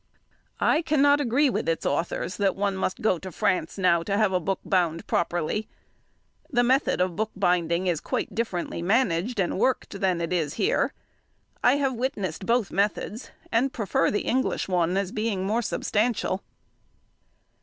[0.59, 4.33] I cannot agree with its authors that one must go to France now to have
[4.33, 5.67] a book bound properly.
[6.49, 10.91] The method of bookbinding is quite differently managed and worked there than it is here.
[11.63, 16.41] I have witnessed both methods, and prefer the English one as being more substantial.